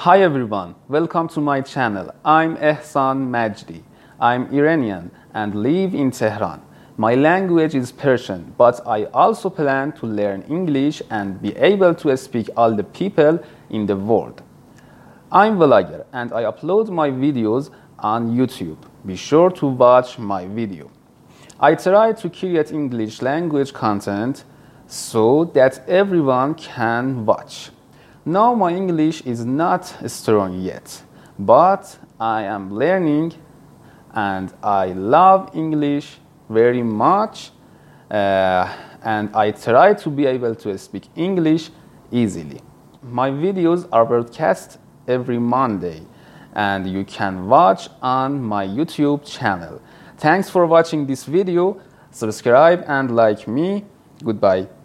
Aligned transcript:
Hi 0.00 0.20
everyone, 0.20 0.74
welcome 0.88 1.26
to 1.28 1.40
my 1.40 1.62
channel. 1.62 2.14
I'm 2.22 2.58
Ehsan 2.58 3.30
Majdi. 3.30 3.82
I'm 4.20 4.52
Iranian 4.52 5.10
and 5.32 5.54
live 5.54 5.94
in 5.94 6.10
Tehran. 6.10 6.60
My 6.98 7.14
language 7.14 7.74
is 7.74 7.92
Persian, 7.92 8.52
but 8.58 8.86
I 8.86 9.04
also 9.06 9.48
plan 9.48 9.92
to 9.92 10.06
learn 10.06 10.42
English 10.50 11.00
and 11.08 11.40
be 11.40 11.56
able 11.56 11.94
to 11.94 12.14
speak 12.18 12.50
all 12.58 12.76
the 12.76 12.84
people 12.84 13.42
in 13.70 13.86
the 13.86 13.96
world. 13.96 14.42
I'm 15.32 15.56
vlogger 15.56 16.04
and 16.12 16.30
I 16.30 16.42
upload 16.42 16.90
my 16.90 17.08
videos 17.08 17.70
on 17.98 18.36
YouTube. 18.36 18.76
Be 19.06 19.16
sure 19.16 19.50
to 19.52 19.66
watch 19.66 20.18
my 20.18 20.46
video. 20.46 20.90
I 21.58 21.74
try 21.74 22.12
to 22.12 22.28
create 22.28 22.70
English 22.70 23.22
language 23.22 23.72
content 23.72 24.44
so 24.86 25.46
that 25.54 25.88
everyone 25.88 26.54
can 26.54 27.24
watch. 27.24 27.70
Now 28.28 28.54
my 28.54 28.74
English 28.74 29.20
is 29.20 29.44
not 29.44 29.84
strong 30.08 30.58
yet, 30.58 31.00
but 31.38 31.96
I 32.18 32.42
am 32.42 32.74
learning 32.74 33.34
and 34.12 34.52
I 34.64 34.86
love 34.86 35.50
English 35.54 36.18
very 36.48 36.82
much 36.82 37.52
uh, 38.10 38.68
and 39.04 39.30
I 39.32 39.52
try 39.52 39.94
to 39.94 40.10
be 40.10 40.26
able 40.26 40.56
to 40.56 40.76
speak 40.76 41.08
English 41.14 41.70
easily. 42.10 42.60
My 43.00 43.30
videos 43.30 43.88
are 43.92 44.04
broadcast 44.04 44.78
every 45.06 45.38
Monday 45.38 46.02
and 46.54 46.84
you 46.84 47.04
can 47.04 47.46
watch 47.46 47.88
on 48.02 48.42
my 48.42 48.66
YouTube 48.66 49.24
channel. 49.24 49.80
Thanks 50.16 50.50
for 50.50 50.66
watching 50.66 51.06
this 51.06 51.22
video. 51.22 51.80
Subscribe 52.10 52.82
and 52.88 53.14
like 53.14 53.46
me. 53.46 53.84
Goodbye. 54.24 54.76